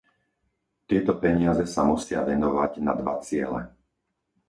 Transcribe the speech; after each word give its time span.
Tieto 0.89 1.13
peniaze 1.23 1.63
sa 1.73 1.81
musia 1.91 2.19
venovať 2.31 2.71
na 2.87 2.93
dva 3.01 3.15
ciele. 3.25 3.61